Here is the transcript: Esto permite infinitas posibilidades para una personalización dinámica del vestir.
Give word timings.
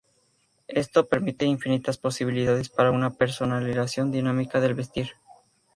Esto 0.67 1.07
permite 1.07 1.45
infinitas 1.45 1.99
posibilidades 1.99 2.69
para 2.69 2.89
una 2.89 3.11
personalización 3.11 4.09
dinámica 4.09 4.59
del 4.59 4.73
vestir. 4.73 5.11